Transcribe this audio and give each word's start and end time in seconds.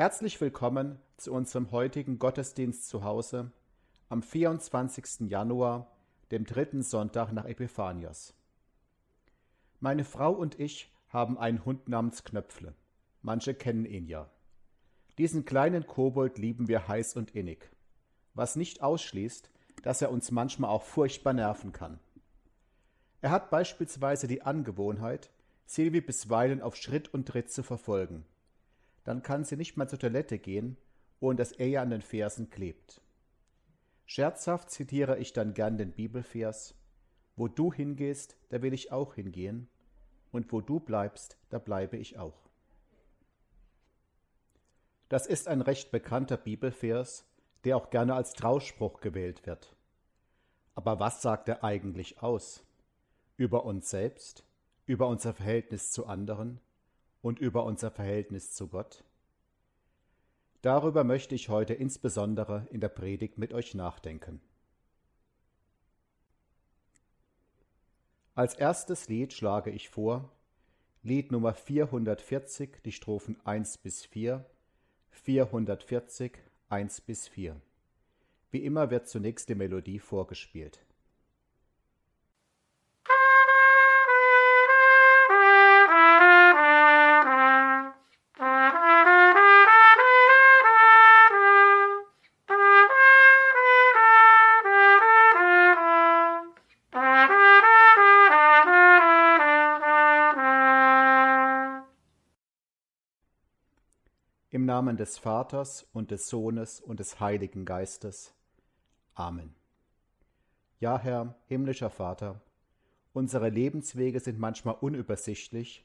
Herzlich 0.00 0.40
willkommen 0.40 0.98
zu 1.18 1.30
unserem 1.30 1.72
heutigen 1.72 2.18
Gottesdienst 2.18 2.88
zu 2.88 3.04
Hause 3.04 3.52
am 4.08 4.22
24. 4.22 5.28
Januar, 5.28 5.94
dem 6.30 6.46
dritten 6.46 6.80
Sonntag 6.80 7.32
nach 7.32 7.44
Epiphanias. 7.44 8.32
Meine 9.78 10.04
Frau 10.04 10.32
und 10.32 10.58
ich 10.58 10.90
haben 11.10 11.36
einen 11.36 11.66
Hund 11.66 11.90
namens 11.90 12.24
Knöpfle. 12.24 12.74
Manche 13.20 13.52
kennen 13.52 13.84
ihn 13.84 14.06
ja. 14.06 14.30
Diesen 15.18 15.44
kleinen 15.44 15.86
Kobold 15.86 16.38
lieben 16.38 16.66
wir 16.66 16.88
heiß 16.88 17.16
und 17.16 17.32
innig, 17.32 17.70
was 18.32 18.56
nicht 18.56 18.82
ausschließt, 18.82 19.50
dass 19.82 20.00
er 20.00 20.10
uns 20.10 20.30
manchmal 20.30 20.70
auch 20.70 20.84
furchtbar 20.84 21.34
nerven 21.34 21.72
kann. 21.72 22.00
Er 23.20 23.32
hat 23.32 23.50
beispielsweise 23.50 24.28
die 24.28 24.40
Angewohnheit, 24.40 25.28
Silvi 25.66 26.00
bisweilen 26.00 26.62
auf 26.62 26.74
Schritt 26.74 27.12
und 27.12 27.28
Tritt 27.28 27.52
zu 27.52 27.62
verfolgen. 27.62 28.24
Dann 29.10 29.24
kann 29.24 29.42
sie 29.42 29.56
nicht 29.56 29.76
mal 29.76 29.88
zur 29.88 29.98
Toilette 29.98 30.38
gehen, 30.38 30.76
ohne 31.18 31.34
dass 31.34 31.50
er 31.50 31.66
ihr 31.66 31.82
an 31.82 31.90
den 31.90 32.00
Fersen 32.00 32.48
klebt. 32.48 33.00
Scherzhaft 34.06 34.70
zitiere 34.70 35.18
ich 35.18 35.32
dann 35.32 35.52
gern 35.52 35.78
den 35.78 35.90
Bibelvers 35.90 36.76
Wo 37.34 37.48
du 37.48 37.72
hingehst, 37.72 38.36
da 38.50 38.62
will 38.62 38.72
ich 38.72 38.92
auch 38.92 39.14
hingehen, 39.14 39.68
und 40.30 40.52
wo 40.52 40.60
du 40.60 40.78
bleibst, 40.78 41.38
da 41.48 41.58
bleibe 41.58 41.96
ich 41.96 42.18
auch. 42.18 42.48
Das 45.08 45.26
ist 45.26 45.48
ein 45.48 45.60
recht 45.60 45.90
bekannter 45.90 46.36
Bibelvers, 46.36 47.26
der 47.64 47.78
auch 47.78 47.90
gerne 47.90 48.14
als 48.14 48.34
Trauspruch 48.34 49.00
gewählt 49.00 49.44
wird. 49.44 49.74
Aber 50.76 51.00
was 51.00 51.20
sagt 51.20 51.48
er 51.48 51.64
eigentlich 51.64 52.22
aus? 52.22 52.64
Über 53.36 53.64
uns 53.64 53.90
selbst? 53.90 54.44
über 54.90 55.06
unser 55.06 55.32
Verhältnis 55.32 55.92
zu 55.92 56.06
anderen 56.06 56.60
und 57.22 57.38
über 57.38 57.64
unser 57.64 57.90
Verhältnis 57.90 58.52
zu 58.52 58.68
Gott? 58.68 59.04
Darüber 60.62 61.04
möchte 61.04 61.34
ich 61.34 61.48
heute 61.48 61.74
insbesondere 61.74 62.66
in 62.70 62.80
der 62.80 62.90
Predigt 62.90 63.38
mit 63.38 63.52
euch 63.52 63.74
nachdenken. 63.74 64.40
Als 68.34 68.54
erstes 68.54 69.08
Lied 69.08 69.32
schlage 69.32 69.70
ich 69.70 69.88
vor 69.88 70.30
Lied 71.02 71.32
Nummer 71.32 71.54
440, 71.54 72.82
die 72.84 72.92
Strophen 72.92 73.40
1 73.44 73.78
bis 73.78 74.04
4, 74.04 74.44
440, 75.10 76.32
1 76.68 77.00
bis 77.00 77.26
4. 77.28 77.60
Wie 78.50 78.64
immer 78.64 78.90
wird 78.90 79.08
zunächst 79.08 79.48
die 79.48 79.54
Melodie 79.54 79.98
vorgespielt. 79.98 80.80
Namen 104.80 104.96
des 104.96 105.18
Vaters 105.18 105.86
und 105.92 106.10
des 106.10 106.30
Sohnes 106.30 106.80
und 106.80 107.00
des 107.00 107.20
Heiligen 107.20 107.66
Geistes. 107.66 108.32
Amen. 109.12 109.54
Ja, 110.78 110.98
Herr, 110.98 111.34
himmlischer 111.48 111.90
Vater, 111.90 112.40
unsere 113.12 113.50
Lebenswege 113.50 114.20
sind 114.20 114.38
manchmal 114.38 114.76
unübersichtlich 114.80 115.84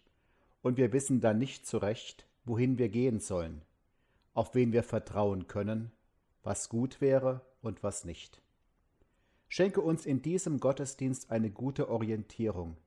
und 0.61 0.77
wir 0.77 0.93
wissen 0.93 1.19
dann 1.19 1.39
nicht 1.39 1.67
zurecht, 1.67 2.25
wohin 2.45 2.77
wir 2.77 2.87
gehen 2.87 3.19
sollen, 3.19 3.63
auf 4.33 4.55
wen 4.55 4.71
wir 4.71 4.81
vertrauen 4.81 5.47
können, 5.47 5.91
was 6.43 6.69
gut 6.69 7.01
wäre 7.01 7.41
und 7.61 7.83
was 7.83 8.05
nicht. 8.05 8.41
Schenke 9.49 9.81
uns 9.81 10.05
in 10.05 10.21
diesem 10.21 10.61
Gottesdienst 10.61 11.31
eine 11.31 11.51
gute 11.51 11.89
Orientierung, 11.89 12.77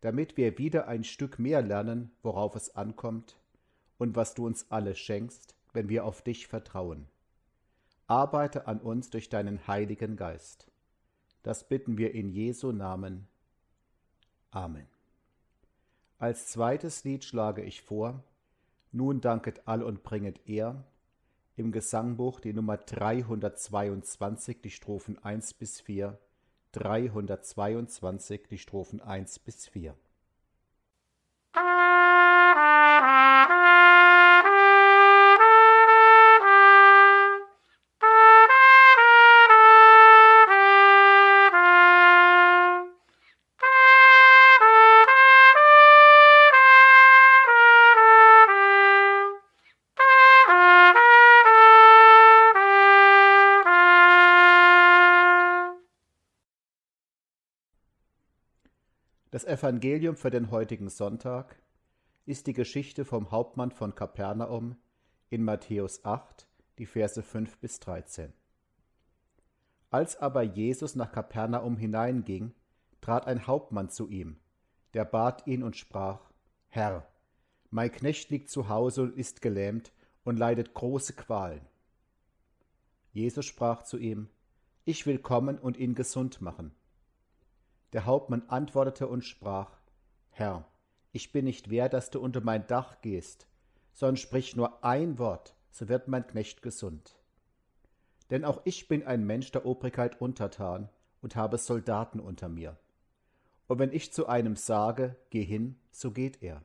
damit 0.00 0.36
wir 0.36 0.58
wieder 0.58 0.86
ein 0.86 1.02
Stück 1.02 1.40
mehr 1.40 1.60
lernen, 1.60 2.12
worauf 2.22 2.54
es 2.54 2.76
ankommt 2.76 3.39
und 4.00 4.16
was 4.16 4.32
du 4.32 4.46
uns 4.46 4.64
alle 4.70 4.94
schenkst, 4.94 5.54
wenn 5.74 5.90
wir 5.90 6.06
auf 6.06 6.22
dich 6.22 6.46
vertrauen. 6.46 7.06
Arbeite 8.06 8.66
an 8.66 8.80
uns 8.80 9.10
durch 9.10 9.28
deinen 9.28 9.66
Heiligen 9.68 10.16
Geist. 10.16 10.66
Das 11.42 11.68
bitten 11.68 11.98
wir 11.98 12.14
in 12.14 12.30
Jesu 12.30 12.72
Namen. 12.72 13.28
Amen. 14.50 14.86
Als 16.18 16.46
zweites 16.46 17.04
Lied 17.04 17.24
schlage 17.24 17.62
ich 17.62 17.82
vor, 17.82 18.24
Nun 18.90 19.20
danket 19.20 19.68
all 19.68 19.82
und 19.82 20.02
bringet 20.02 20.40
er, 20.48 20.82
im 21.56 21.70
Gesangbuch 21.70 22.40
die 22.40 22.54
Nummer 22.54 22.78
322, 22.78 24.62
die 24.62 24.70
Strophen 24.70 25.22
1 25.22 25.52
bis 25.54 25.82
4, 25.82 26.18
322, 26.72 28.48
die 28.48 28.58
Strophen 28.58 29.02
1 29.02 29.40
bis 29.40 29.68
4. 29.68 29.94
Das 59.40 59.58
Evangelium 59.58 60.16
für 60.16 60.28
den 60.28 60.50
heutigen 60.50 60.90
Sonntag 60.90 61.56
ist 62.26 62.46
die 62.46 62.52
Geschichte 62.52 63.06
vom 63.06 63.30
Hauptmann 63.30 63.70
von 63.70 63.94
Kapernaum 63.94 64.76
in 65.30 65.42
Matthäus 65.44 66.04
8, 66.04 66.46
die 66.76 66.84
Verse 66.84 67.22
5 67.22 67.56
bis 67.56 67.80
13. 67.80 68.34
Als 69.88 70.18
aber 70.18 70.42
Jesus 70.42 70.94
nach 70.94 71.10
Kapernaum 71.10 71.78
hineinging, 71.78 72.52
trat 73.00 73.26
ein 73.26 73.46
Hauptmann 73.46 73.88
zu 73.88 74.10
ihm, 74.10 74.36
der 74.92 75.06
bat 75.06 75.46
ihn 75.46 75.62
und 75.62 75.74
sprach, 75.74 76.30
Herr, 76.68 77.10
mein 77.70 77.90
Knecht 77.90 78.28
liegt 78.28 78.50
zu 78.50 78.68
Hause 78.68 79.04
und 79.04 79.16
ist 79.16 79.40
gelähmt 79.40 79.90
und 80.22 80.38
leidet 80.38 80.74
große 80.74 81.14
Qualen. 81.14 81.62
Jesus 83.10 83.46
sprach 83.46 83.84
zu 83.84 83.96
ihm, 83.96 84.28
Ich 84.84 85.06
will 85.06 85.18
kommen 85.18 85.58
und 85.58 85.78
ihn 85.78 85.94
gesund 85.94 86.42
machen. 86.42 86.74
Der 87.92 88.06
Hauptmann 88.06 88.44
antwortete 88.48 89.08
und 89.08 89.24
sprach, 89.24 89.80
Herr, 90.30 90.64
ich 91.12 91.32
bin 91.32 91.44
nicht 91.44 91.70
wert, 91.70 91.92
dass 91.92 92.10
du 92.10 92.20
unter 92.20 92.40
mein 92.40 92.66
Dach 92.66 93.00
gehst, 93.00 93.48
sondern 93.92 94.16
sprich 94.16 94.54
nur 94.54 94.84
ein 94.84 95.18
Wort, 95.18 95.56
so 95.70 95.88
wird 95.88 96.08
mein 96.08 96.26
Knecht 96.26 96.62
gesund. 96.62 97.16
Denn 98.30 98.44
auch 98.44 98.60
ich 98.64 98.86
bin 98.86 99.04
ein 99.04 99.26
Mensch 99.26 99.50
der 99.50 99.66
Obrigkeit 99.66 100.20
untertan 100.20 100.88
und 101.20 101.34
habe 101.34 101.58
Soldaten 101.58 102.20
unter 102.20 102.48
mir. 102.48 102.78
Und 103.66 103.78
wenn 103.78 103.92
ich 103.92 104.12
zu 104.12 104.26
einem 104.26 104.56
sage, 104.56 105.16
geh 105.30 105.44
hin, 105.44 105.78
so 105.90 106.12
geht 106.12 106.42
er. 106.42 106.62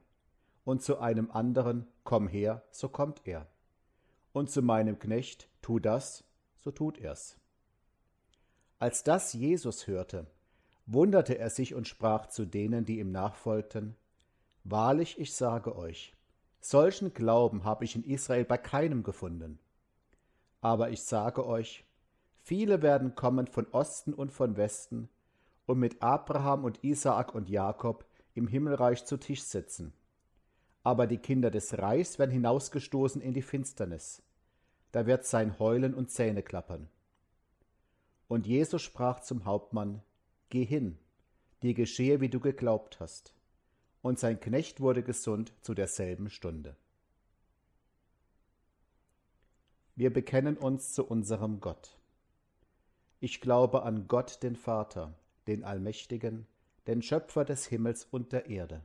Und 0.63 0.81
zu 0.81 0.99
einem 0.99 1.29
anderen, 1.31 1.87
komm 2.03 2.27
her, 2.27 2.63
so 2.71 2.89
kommt 2.89 3.21
er. 3.25 3.47
Und 4.31 4.49
zu 4.49 4.61
meinem 4.61 4.99
Knecht, 4.99 5.49
tu 5.61 5.79
das, 5.79 6.23
so 6.55 6.71
tut 6.71 6.97
er's. 6.97 7.37
Als 8.79 9.03
das 9.03 9.33
Jesus 9.33 9.87
hörte, 9.87 10.27
wunderte 10.85 11.37
er 11.37 11.49
sich 11.49 11.73
und 11.73 11.87
sprach 11.87 12.27
zu 12.27 12.45
denen, 12.45 12.85
die 12.85 12.99
ihm 12.99 13.11
nachfolgten, 13.11 13.95
Wahrlich, 14.63 15.19
ich 15.19 15.35
sage 15.35 15.75
euch, 15.75 16.15
solchen 16.59 17.13
Glauben 17.13 17.65
habe 17.65 17.85
ich 17.85 17.95
in 17.95 18.03
Israel 18.03 18.45
bei 18.45 18.57
keinem 18.57 19.03
gefunden. 19.03 19.59
Aber 20.59 20.89
ich 20.89 21.03
sage 21.03 21.45
euch, 21.45 21.85
viele 22.41 22.81
werden 22.81 23.13
kommen 23.13 23.45
von 23.45 23.67
Osten 23.67 24.11
und 24.11 24.31
von 24.31 24.57
Westen 24.57 25.07
und 25.67 25.77
mit 25.77 26.01
Abraham 26.01 26.63
und 26.63 26.83
Isaak 26.83 27.35
und 27.35 27.47
Jakob 27.47 28.05
im 28.33 28.47
Himmelreich 28.47 29.05
zu 29.05 29.17
Tisch 29.17 29.43
sitzen. 29.43 29.93
Aber 30.83 31.05
die 31.05 31.19
Kinder 31.19 31.51
des 31.51 31.77
Reichs 31.77 32.17
werden 32.17 32.31
hinausgestoßen 32.31 33.21
in 33.21 33.33
die 33.33 33.43
Finsternis. 33.43 34.23
Da 34.91 35.05
wird 35.05 35.25
sein 35.25 35.59
Heulen 35.59 35.93
und 35.93 36.09
Zähne 36.09 36.41
klappern. 36.41 36.89
Und 38.27 38.47
Jesus 38.47 38.81
sprach 38.81 39.19
zum 39.19 39.45
Hauptmann, 39.45 40.01
Geh 40.49 40.65
hin, 40.65 40.97
dir 41.63 41.73
geschehe, 41.73 42.21
wie 42.21 42.29
du 42.29 42.39
geglaubt 42.39 42.99
hast. 42.99 43.33
Und 44.01 44.19
sein 44.19 44.39
Knecht 44.39 44.81
wurde 44.81 45.03
gesund 45.03 45.53
zu 45.61 45.73
derselben 45.73 46.29
Stunde. 46.29 46.75
Wir 49.95 50.11
bekennen 50.11 50.57
uns 50.57 50.93
zu 50.93 51.05
unserem 51.05 51.59
Gott. 51.61 51.97
Ich 53.19 53.41
glaube 53.41 53.83
an 53.83 54.07
Gott, 54.07 54.43
den 54.43 54.55
Vater, 54.55 55.15
den 55.47 55.63
Allmächtigen, 55.63 56.45
den 56.85 57.01
Schöpfer 57.01 57.45
des 57.45 57.65
Himmels 57.65 58.05
und 58.05 58.31
der 58.31 58.47
Erde, 58.47 58.83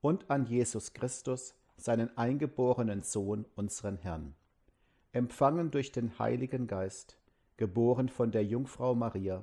und 0.00 0.30
an 0.30 0.44
Jesus 0.44 0.92
Christus, 0.92 1.54
seinen 1.76 2.16
eingeborenen 2.18 3.02
Sohn, 3.02 3.46
unseren 3.54 3.96
Herrn, 3.96 4.34
empfangen 5.12 5.70
durch 5.70 5.92
den 5.92 6.18
Heiligen 6.18 6.66
Geist, 6.66 7.16
geboren 7.56 8.08
von 8.08 8.30
der 8.32 8.44
Jungfrau 8.44 8.94
Maria, 8.94 9.42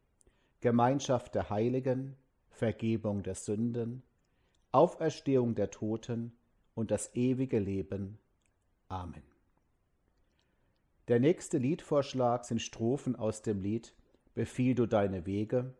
Gemeinschaft 0.61 1.35
der 1.35 1.49
Heiligen, 1.49 2.15
Vergebung 2.49 3.23
der 3.23 3.35
Sünden, 3.35 4.03
Auferstehung 4.71 5.55
der 5.55 5.71
Toten 5.71 6.37
und 6.75 6.91
das 6.91 7.13
ewige 7.15 7.59
Leben. 7.59 8.19
Amen. 8.87 9.23
Der 11.07 11.19
nächste 11.19 11.57
Liedvorschlag 11.57 12.45
sind 12.45 12.61
Strophen 12.61 13.15
aus 13.15 13.41
dem 13.41 13.59
Lied 13.59 13.93
Befiehl 14.33 14.75
du 14.75 14.85
deine 14.85 15.25
Wege 15.25 15.73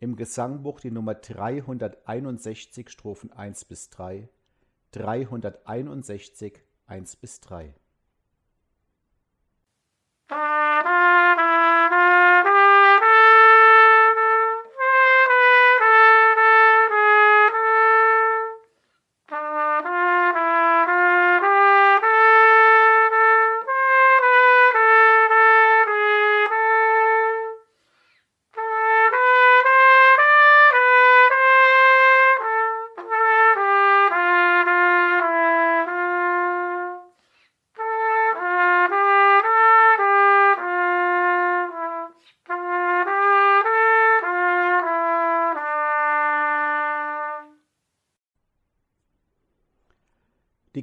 im 0.00 0.16
Gesangbuch 0.16 0.80
die 0.80 0.90
Nummer 0.90 1.14
361 1.14 2.88
Strophen 2.88 3.32
1 3.32 3.66
bis 3.66 3.90
3, 3.90 4.28
361 4.92 6.60
1 6.86 7.16
bis 7.16 7.40
3. 7.40 7.74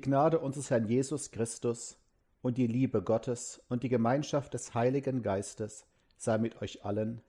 Gnade 0.05 0.37
unseres 0.37 0.69
Herrn 0.69 0.87
Jesus 0.87 1.31
Christus 1.31 1.97
und 2.43 2.59
die 2.59 2.67
Liebe 2.67 3.01
Gottes 3.01 3.59
und 3.69 3.81
die 3.81 3.89
Gemeinschaft 3.89 4.53
des 4.53 4.75
Heiligen 4.75 5.23
Geistes 5.23 5.87
sei 6.15 6.37
mit 6.37 6.61
euch 6.61 6.85
allen. 6.85 7.21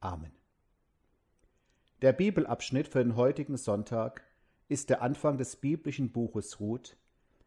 Amen. 0.00 0.32
Der 2.02 2.12
Bibelabschnitt 2.12 2.86
für 2.86 3.02
den 3.02 3.16
heutigen 3.16 3.56
Sonntag 3.56 4.22
ist 4.68 4.90
der 4.90 5.00
Anfang 5.00 5.38
des 5.38 5.56
biblischen 5.56 6.12
Buches 6.12 6.60
Ruth, 6.60 6.98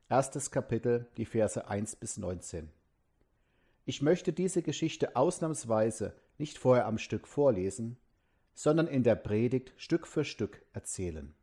erstes 0.09 0.49
Kapitel, 0.49 1.05
die 1.15 1.25
Verse 1.25 1.67
1 1.67 1.97
bis 1.97 2.17
19. 2.17 2.71
Ich 3.85 4.01
möchte 4.01 4.33
diese 4.33 4.63
Geschichte 4.63 5.15
ausnahmsweise 5.15 6.15
nicht 6.39 6.57
vorher 6.57 6.87
am 6.87 6.97
Stück 6.97 7.27
vorlesen, 7.27 7.97
sondern 8.55 8.87
in 8.87 9.03
der 9.03 9.15
Predigt 9.15 9.73
Stück 9.77 10.07
für 10.07 10.25
Stück 10.25 10.65
erzählen. 10.73 11.35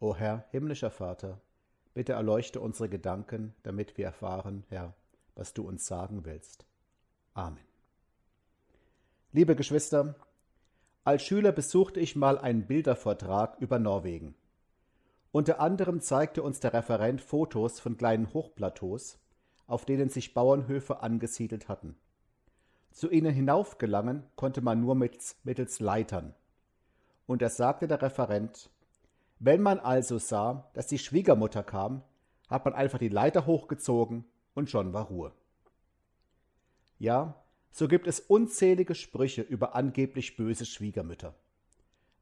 O 0.00 0.14
Herr, 0.14 0.44
himmlischer 0.50 0.90
Vater, 0.90 1.40
Bitte 1.94 2.12
erleuchte 2.12 2.60
unsere 2.60 2.88
Gedanken, 2.88 3.54
damit 3.62 3.96
wir 3.96 4.06
erfahren, 4.06 4.64
Herr, 4.68 4.94
was 5.36 5.54
du 5.54 5.66
uns 5.66 5.86
sagen 5.86 6.24
willst. 6.24 6.66
Amen. 7.34 7.64
Liebe 9.32 9.56
Geschwister, 9.56 10.14
als 11.04 11.22
Schüler 11.22 11.52
besuchte 11.52 12.00
ich 12.00 12.16
mal 12.16 12.38
einen 12.38 12.66
Bildervortrag 12.66 13.56
über 13.60 13.78
Norwegen. 13.78 14.34
Unter 15.32 15.60
anderem 15.60 16.00
zeigte 16.00 16.42
uns 16.42 16.60
der 16.60 16.72
Referent 16.72 17.20
Fotos 17.20 17.80
von 17.80 17.96
kleinen 17.96 18.32
Hochplateaus, 18.32 19.18
auf 19.66 19.84
denen 19.84 20.08
sich 20.08 20.34
Bauernhöfe 20.34 21.02
angesiedelt 21.02 21.68
hatten. 21.68 21.96
Zu 22.92 23.10
ihnen 23.10 23.34
hinaufgelangen 23.34 24.22
konnte 24.36 24.60
man 24.60 24.80
nur 24.80 24.94
mittels, 24.94 25.36
mittels 25.42 25.80
Leitern. 25.80 26.34
Und 27.26 27.42
er 27.42 27.50
sagte 27.50 27.88
der 27.88 28.00
Referent, 28.00 28.70
wenn 29.38 29.62
man 29.62 29.78
also 29.78 30.18
sah, 30.18 30.70
dass 30.74 30.86
die 30.86 30.98
Schwiegermutter 30.98 31.62
kam, 31.62 32.02
hat 32.48 32.64
man 32.64 32.74
einfach 32.74 32.98
die 32.98 33.08
Leiter 33.08 33.46
hochgezogen 33.46 34.24
und 34.54 34.70
schon 34.70 34.92
war 34.92 35.06
Ruhe. 35.06 35.32
Ja, 36.98 37.42
so 37.70 37.88
gibt 37.88 38.06
es 38.06 38.20
unzählige 38.20 38.94
Sprüche 38.94 39.42
über 39.42 39.74
angeblich 39.74 40.36
böse 40.36 40.64
Schwiegermütter. 40.64 41.34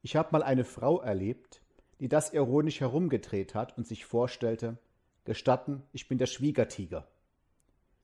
Ich 0.01 0.15
habe 0.15 0.29
mal 0.31 0.43
eine 0.43 0.65
Frau 0.65 0.99
erlebt, 0.99 1.61
die 1.99 2.09
das 2.09 2.33
ironisch 2.33 2.81
herumgedreht 2.81 3.55
hat 3.55 3.77
und 3.77 3.87
sich 3.87 4.05
vorstellte, 4.05 4.77
gestatten, 5.25 5.83
ich 5.93 6.07
bin 6.07 6.17
der 6.17 6.25
Schwiegertiger. 6.25 7.07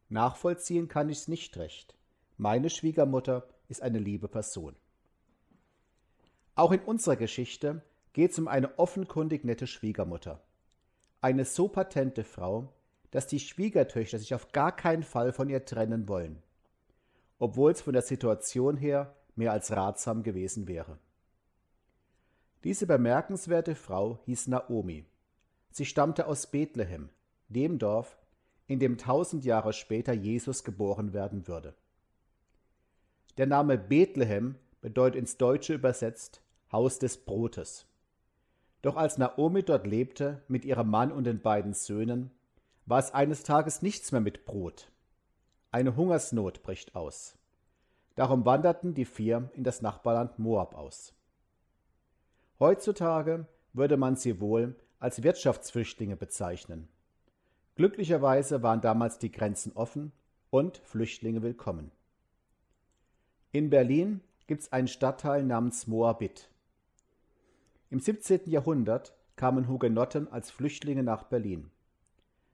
Nachvollziehen 0.08 0.88
kann 0.88 1.10
ich's 1.10 1.28
nicht 1.28 1.58
recht. 1.58 1.96
Meine 2.38 2.70
Schwiegermutter 2.70 3.48
ist 3.68 3.82
eine 3.82 4.00
liebe 4.00 4.28
Person. 4.28 4.76
Auch 6.56 6.72
in 6.72 6.80
unserer 6.82 7.16
Geschichte 7.16 7.82
geht 8.14 8.32
es 8.32 8.40
um 8.40 8.48
eine 8.48 8.78
offenkundig 8.80 9.44
nette 9.44 9.68
Schwiegermutter. 9.68 10.42
Eine 11.22 11.46
so 11.46 11.68
patente 11.68 12.24
Frau, 12.24 12.74
dass 13.12 13.28
die 13.28 13.40
Schwiegertöchter 13.40 14.20
sich 14.20 14.34
auf 14.34 14.52
gar 14.52 14.76
keinen 14.76 15.04
Fall 15.04 15.34
von 15.34 15.50
ihr 15.50 15.66
trennen 15.66 16.08
wollen, 16.08 16.42
obwohl 17.40 17.72
es 17.72 17.82
von 17.82 17.94
der 17.94 18.02
Situation 18.02 18.78
her 18.78 19.16
mehr 19.36 19.52
als 19.52 19.72
ratsam 19.72 20.24
gewesen 20.24 20.68
wäre. 20.68 21.00
Diese 22.64 22.86
bemerkenswerte 22.86 23.76
Frau 23.76 24.20
hieß 24.26 24.48
Naomi. 24.48 25.06
Sie 25.72 25.86
stammte 25.86 26.28
aus 26.28 26.48
Bethlehem, 26.48 27.10
dem 27.48 27.80
Dorf, 27.80 28.18
in 28.68 28.80
dem 28.80 28.98
tausend 28.98 29.46
Jahre 29.46 29.74
später 29.74 30.14
Jesus 30.14 30.64
geboren 30.64 31.14
werden 31.14 31.48
würde. 31.48 31.74
Der 33.38 33.48
Name 33.48 33.78
Bethlehem 33.78 34.56
bedeutet 34.82 35.18
ins 35.18 35.38
Deutsche 35.38 35.74
übersetzt 35.74 36.42
Haus 36.72 37.00
des 37.00 37.18
Brotes. 37.18 37.89
Doch 38.82 38.96
als 38.96 39.18
Naomi 39.18 39.64
dort 39.64 39.86
lebte, 39.86 40.42
mit 40.48 40.66
ihrem 40.66 40.90
Mann 40.90 41.12
und 41.12 41.26
den 41.26 41.42
beiden 41.42 41.74
Söhnen, 41.74 42.32
war 42.86 43.00
es 43.00 43.14
eines 43.14 43.44
Tages 43.44 43.82
nichts 43.82 44.12
mehr 44.12 44.22
mit 44.22 44.46
Brot. 44.46 44.92
Eine 45.72 45.96
Hungersnot 45.96 46.64
bricht 46.64 46.96
aus. 46.96 47.38
Darum 48.16 48.46
wanderten 48.46 48.94
die 48.94 49.06
vier 49.06 49.50
in 49.54 49.64
das 49.64 49.82
Nachbarland 49.82 50.40
Moab 50.40 50.76
aus. 50.76 51.14
Heutzutage 52.60 53.46
würde 53.74 53.98
man 53.98 54.16
sie 54.16 54.42
wohl 54.42 54.76
als 55.00 55.24
Wirtschaftsflüchtlinge 55.24 56.16
bezeichnen. 56.16 56.90
Glücklicherweise 57.76 58.62
waren 58.64 58.82
damals 58.82 59.20
die 59.20 59.32
Grenzen 59.32 59.72
offen 59.74 60.12
und 60.50 60.78
Flüchtlinge 60.80 61.42
willkommen. 61.42 61.92
In 63.52 63.70
Berlin 63.70 64.22
gibt 64.48 64.64
es 64.64 64.72
einen 64.74 64.88
Stadtteil 64.88 65.44
namens 65.44 65.88
Moabit. 65.88 66.50
Im 67.92 68.00
17. 68.00 68.42
Jahrhundert 68.46 69.16
kamen 69.36 69.68
Hugenotten 69.68 70.28
als 70.28 70.52
Flüchtlinge 70.52 71.02
nach 71.02 71.24
Berlin. 71.24 71.72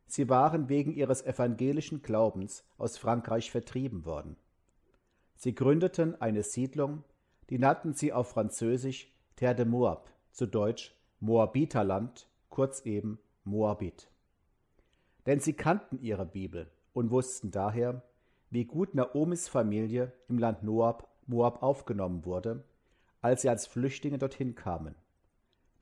Sie 0.07 0.29
waren 0.29 0.69
wegen 0.69 0.93
ihres 0.93 1.25
evangelischen 1.25 2.01
Glaubens 2.01 2.63
aus 2.77 2.97
Frankreich 2.97 3.51
vertrieben 3.51 4.05
worden. 4.05 4.37
Sie 5.35 5.53
gründeten 5.53 6.19
eine 6.21 6.41
Siedlung, 6.41 7.03
die 7.49 7.59
nannten 7.59 7.93
sie 7.93 8.13
auf 8.13 8.29
Französisch 8.29 9.11
Terre 9.35 9.55
de 9.55 9.65
Moab, 9.65 10.09
zu 10.31 10.45
Deutsch 10.45 10.95
Moabiterland, 11.19 12.29
kurz 12.49 12.85
eben 12.85 13.19
Moabit. 13.43 14.09
Denn 15.25 15.41
sie 15.41 15.53
kannten 15.53 15.99
ihre 15.99 16.25
Bibel 16.25 16.71
und 16.93 17.11
wussten 17.11 17.51
daher, 17.51 18.03
wie 18.51 18.63
gut 18.63 18.95
Naomis 18.95 19.49
Familie 19.49 20.13
im 20.29 20.37
Land 20.37 20.63
Moab, 20.63 21.09
Moab 21.27 21.61
aufgenommen 21.61 22.23
wurde, 22.23 22.63
als 23.21 23.41
sie 23.41 23.49
als 23.49 23.67
Flüchtlinge 23.67 24.17
dorthin 24.17 24.55
kamen. 24.55 24.95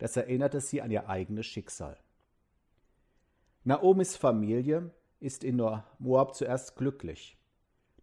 Das 0.03 0.17
erinnerte 0.17 0.59
sie 0.59 0.81
an 0.81 0.91
ihr 0.91 1.07
eigenes 1.07 1.45
Schicksal. 1.45 1.97
Naomis 3.63 4.17
Familie 4.17 4.91
ist 5.21 5.45
in 5.45 5.55
Moab 5.97 6.35
zuerst 6.35 6.75
glücklich. 6.75 7.37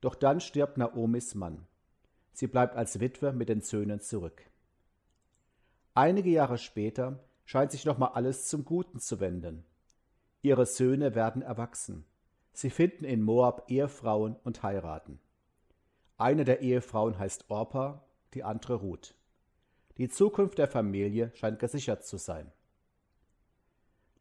Doch 0.01 0.15
dann 0.15 0.41
stirbt 0.41 0.79
Naomis 0.79 1.35
Mann. 1.35 1.67
Sie 2.33 2.47
bleibt 2.47 2.75
als 2.75 3.01
Witwe 3.01 3.35
mit 3.35 3.51
den 3.51 3.61
Söhnen 3.61 4.01
zurück. 4.01 4.41
Einige 5.93 6.31
Jahre 6.31 6.57
später 6.57 7.23
scheint 7.45 7.71
sich 7.71 7.85
nochmal 7.85 8.13
alles 8.15 8.49
zum 8.49 8.65
Guten 8.65 8.99
zu 8.99 9.21
wenden. 9.21 9.67
Ihre 10.41 10.65
Söhne 10.65 11.15
werden 11.15 11.43
erwachsen. 11.43 12.07
Sie 12.55 12.71
finden 12.71 13.05
in 13.05 13.21
Moab 13.21 13.71
Ehefrauen 13.71 14.37
und 14.43 14.63
heiraten. 14.63 15.21
Eine 16.17 16.47
der 16.47 16.63
Ehefrauen 16.63 17.19
heißt 17.19 17.51
Orpa, 17.51 18.03
die 18.33 18.43
andere 18.43 18.77
Ruth. 18.77 19.15
Die 20.01 20.09
Zukunft 20.09 20.57
der 20.57 20.67
Familie 20.67 21.31
scheint 21.35 21.59
gesichert 21.59 22.07
zu 22.07 22.17
sein. 22.17 22.51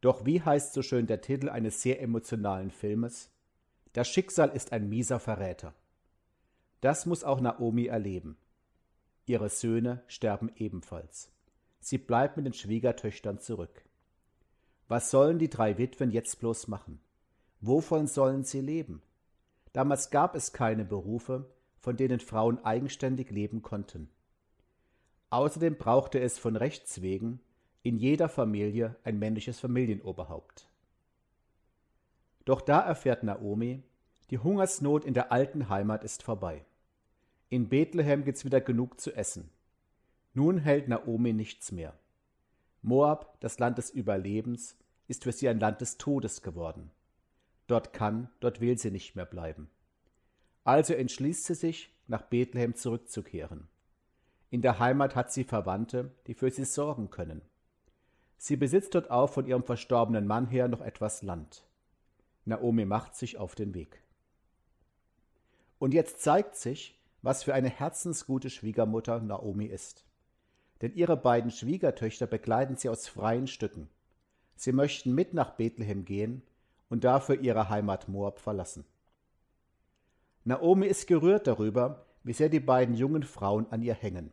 Doch 0.01 0.25
wie 0.25 0.41
heißt 0.41 0.73
so 0.73 0.81
schön 0.81 1.07
der 1.07 1.21
Titel 1.21 1.47
eines 1.47 1.81
sehr 1.81 2.01
emotionalen 2.01 2.69
Filmes? 2.69 3.31
Das 3.93 4.09
Schicksal 4.09 4.49
ist 4.49 4.73
ein 4.73 4.89
mieser 4.89 5.21
Verräter. 5.21 5.73
Das 6.81 7.05
muss 7.05 7.23
auch 7.23 7.39
Naomi 7.39 7.85
erleben. 7.85 8.35
Ihre 9.25 9.47
Söhne 9.47 10.03
sterben 10.07 10.51
ebenfalls. 10.57 11.31
Sie 11.79 11.97
bleibt 11.97 12.35
mit 12.35 12.45
den 12.45 12.53
Schwiegertöchtern 12.53 13.39
zurück. 13.39 13.85
Was 14.89 15.09
sollen 15.11 15.39
die 15.39 15.49
drei 15.49 15.77
Witwen 15.77 16.11
jetzt 16.11 16.41
bloß 16.41 16.67
machen? 16.67 16.99
Wovon 17.61 18.07
sollen 18.07 18.43
sie 18.43 18.59
leben? 18.59 19.01
Damals 19.71 20.09
gab 20.09 20.35
es 20.35 20.51
keine 20.51 20.83
Berufe, 20.83 21.49
von 21.77 21.95
denen 21.95 22.19
Frauen 22.19 22.61
eigenständig 22.65 23.31
leben 23.31 23.61
konnten. 23.61 24.09
Außerdem 25.29 25.77
brauchte 25.77 26.19
es 26.19 26.39
von 26.39 26.55
Rechts 26.55 27.01
wegen 27.01 27.39
in 27.83 27.97
jeder 27.97 28.29
Familie 28.29 28.95
ein 29.03 29.19
männliches 29.19 29.59
Familienoberhaupt. 29.59 30.67
Doch 32.45 32.61
da 32.61 32.79
erfährt 32.81 33.23
Naomi, 33.23 33.83
die 34.31 34.39
Hungersnot 34.39 35.05
in 35.05 35.13
der 35.13 35.31
alten 35.31 35.69
Heimat 35.69 36.03
ist 36.03 36.23
vorbei. 36.23 36.65
In 37.49 37.69
Bethlehem 37.69 38.25
gibt's 38.25 38.45
wieder 38.45 38.61
genug 38.61 38.99
zu 38.99 39.13
essen. 39.13 39.49
Nun 40.33 40.57
hält 40.57 40.87
Naomi 40.87 41.33
nichts 41.33 41.71
mehr. 41.71 41.97
Moab, 42.81 43.39
das 43.39 43.59
Land 43.59 43.77
des 43.77 43.89
Überlebens, 43.89 44.77
ist 45.07 45.23
für 45.23 45.31
sie 45.31 45.49
ein 45.49 45.59
Land 45.59 45.81
des 45.81 45.97
Todes 45.97 46.41
geworden. 46.41 46.91
Dort 47.67 47.93
kann, 47.93 48.29
dort 48.39 48.61
will 48.61 48.77
sie 48.77 48.91
nicht 48.91 49.15
mehr 49.15 49.25
bleiben. 49.25 49.69
Also 50.63 50.93
entschließt 50.93 51.45
sie 51.45 51.55
sich, 51.55 51.93
nach 52.07 52.23
Bethlehem 52.23 52.75
zurückzukehren. 52.75 53.67
In 54.51 54.61
der 54.61 54.79
Heimat 54.79 55.15
hat 55.15 55.31
sie 55.31 55.43
Verwandte, 55.43 56.11
die 56.25 56.33
für 56.33 56.49
sie 56.49 56.65
sorgen 56.65 57.09
können. 57.09 57.41
Sie 58.37 58.55
besitzt 58.55 58.95
dort 58.95 59.11
auch 59.11 59.29
von 59.29 59.45
ihrem 59.45 59.63
verstorbenen 59.63 60.25
Mann 60.25 60.47
her 60.47 60.67
noch 60.67 60.81
etwas 60.81 61.21
Land. 61.21 61.65
Naomi 62.45 62.85
macht 62.85 63.15
sich 63.15 63.37
auf 63.37 63.53
den 63.53 63.73
Weg. 63.73 64.01
Und 65.77 65.93
jetzt 65.93 66.21
zeigt 66.21 66.55
sich, 66.55 66.99
was 67.21 67.43
für 67.43 67.53
eine 67.53 67.69
herzensgute 67.69 68.49
Schwiegermutter 68.49 69.19
Naomi 69.19 69.65
ist. 69.65 70.05
Denn 70.81 70.93
ihre 70.95 71.17
beiden 71.17 71.51
Schwiegertöchter 71.51 72.27
begleiten 72.27 72.75
sie 72.75 72.89
aus 72.89 73.07
freien 73.07 73.47
Stücken. 73.47 73.89
Sie 74.55 74.71
möchten 74.71 75.13
mit 75.13 75.33
nach 75.33 75.51
Bethlehem 75.51 76.05
gehen 76.05 76.41
und 76.89 77.03
dafür 77.03 77.39
ihre 77.39 77.69
Heimat 77.69 78.07
Moab 78.07 78.39
verlassen. 78.39 78.85
Naomi 80.43 80.87
ist 80.87 81.07
gerührt 81.07 81.45
darüber, 81.45 82.05
wie 82.23 82.33
sehr 82.33 82.49
die 82.49 82.59
beiden 82.59 82.95
jungen 82.95 83.23
Frauen 83.23 83.67
an 83.71 83.81
ihr 83.81 83.93
hängen. 83.93 84.31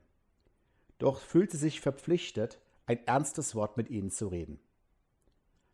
Doch 0.98 1.20
fühlt 1.20 1.50
sie 1.50 1.58
sich 1.58 1.80
verpflichtet, 1.80 2.58
ein 2.86 3.04
ernstes 3.06 3.54
Wort 3.54 3.76
mit 3.76 3.90
ihnen 3.90 4.10
zu 4.10 4.28
reden. 4.28 4.58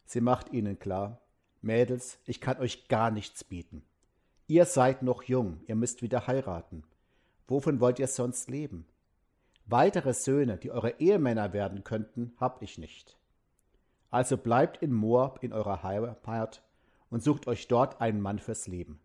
Sie 0.04 0.20
macht 0.20 0.52
ihnen 0.52 0.78
klar, 0.78 1.20
Mädels, 1.60 2.18
ich 2.26 2.40
kann 2.40 2.58
euch 2.58 2.88
gar 2.88 3.10
nichts 3.10 3.44
bieten. 3.44 3.84
Ihr 4.48 4.64
seid 4.64 5.02
noch 5.02 5.22
jung, 5.22 5.60
ihr 5.66 5.76
müsst 5.76 6.02
wieder 6.02 6.26
heiraten. 6.26 6.82
Wovon 7.46 7.80
wollt 7.80 7.98
ihr 7.98 8.08
sonst 8.08 8.50
leben? 8.50 8.86
Weitere 9.66 10.12
Söhne, 10.12 10.58
die 10.58 10.70
eure 10.70 10.98
Ehemänner 11.00 11.52
werden 11.52 11.84
könnten, 11.84 12.32
hab 12.38 12.62
ich 12.62 12.78
nicht. 12.78 13.16
Also 14.10 14.36
bleibt 14.36 14.82
in 14.82 14.92
Moab 14.92 15.42
in 15.42 15.52
eurer 15.52 15.82
Heimat 15.82 16.62
und 17.08 17.22
sucht 17.22 17.46
euch 17.46 17.68
dort 17.68 18.00
einen 18.00 18.20
Mann 18.20 18.38
fürs 18.38 18.66
Leben. 18.66 19.00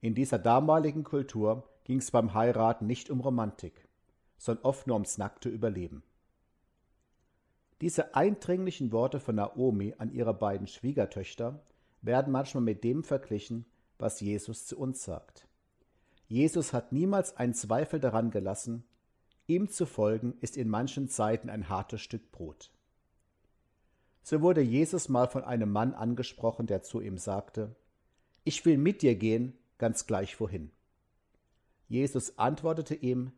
In 0.00 0.14
dieser 0.14 0.38
damaligen 0.38 1.04
Kultur 1.04 1.68
ging 1.84 1.98
es 1.98 2.10
beim 2.10 2.34
Heiraten 2.34 2.86
nicht 2.86 3.08
um 3.08 3.20
Romantik, 3.20 3.87
sondern 4.38 4.64
oft 4.64 4.86
nur 4.86 4.94
ums 4.94 5.18
nackte 5.18 5.48
Überleben. 5.48 6.02
Diese 7.80 8.14
eindringlichen 8.14 8.90
Worte 8.90 9.20
von 9.20 9.36
Naomi 9.36 9.94
an 9.98 10.10
ihre 10.10 10.34
beiden 10.34 10.66
Schwiegertöchter 10.66 11.60
werden 12.02 12.32
manchmal 12.32 12.62
mit 12.62 12.82
dem 12.82 13.04
verglichen, 13.04 13.66
was 13.98 14.20
Jesus 14.20 14.66
zu 14.66 14.78
uns 14.78 15.04
sagt. 15.04 15.46
Jesus 16.26 16.72
hat 16.72 16.92
niemals 16.92 17.36
einen 17.36 17.54
Zweifel 17.54 18.00
daran 18.00 18.30
gelassen, 18.30 18.84
ihm 19.46 19.68
zu 19.68 19.86
folgen 19.86 20.34
ist 20.40 20.56
in 20.56 20.68
manchen 20.68 21.08
Zeiten 21.08 21.50
ein 21.50 21.68
hartes 21.68 22.00
Stück 22.00 22.30
Brot. 22.32 22.70
So 24.22 24.42
wurde 24.42 24.60
Jesus 24.60 25.08
mal 25.08 25.26
von 25.26 25.42
einem 25.42 25.72
Mann 25.72 25.94
angesprochen, 25.94 26.66
der 26.66 26.82
zu 26.82 27.00
ihm 27.00 27.16
sagte, 27.16 27.74
Ich 28.44 28.64
will 28.66 28.76
mit 28.76 29.02
dir 29.02 29.14
gehen, 29.14 29.56
ganz 29.78 30.06
gleich 30.06 30.38
wohin. 30.38 30.70
Jesus 31.88 32.38
antwortete 32.38 32.94
ihm, 32.94 33.32